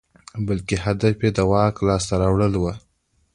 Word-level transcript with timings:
بلکې 0.47 0.75
هدف 0.85 1.17
یې 1.25 1.31
د 1.37 1.39
واک 1.51 1.75
لاسته 1.87 2.13
راوړل 2.21 2.53
وو. 2.57 2.73